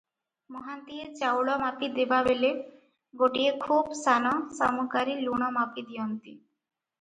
[0.53, 2.49] ମହାନ୍ତିଏ ଚାଉଳ ମାପି ଦେବାବେଳେ
[3.23, 6.33] ଗୋଟିଏ ଖୁବ ସାନ ଶାମୁକାରେ ଲୁଣ ମାପି ଦିଅନ୍ତି।